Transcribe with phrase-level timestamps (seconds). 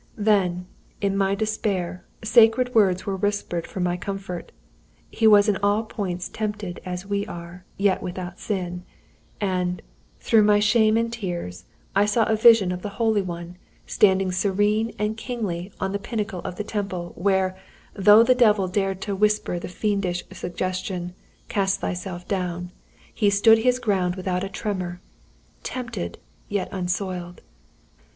[0.17, 0.65] "Then,
[0.99, 4.51] into my despair, sacred words were whispered for my comfort.
[5.11, 8.81] 'He was in all points tempted, like as we are, yet without sin,'
[9.39, 9.83] and,
[10.19, 14.91] through my shame and tears, I saw a vision of the Holy One, standing serene
[14.97, 17.55] and kingly on the pinnacle of the temple, where,
[17.93, 21.13] though the devil dared to whisper the fiendish suggestion:
[21.47, 22.71] 'Cast Thyself down,'
[23.13, 24.99] He stood His ground without a tremor
[25.61, 26.17] tempted,
[26.49, 27.43] yet unsoiled.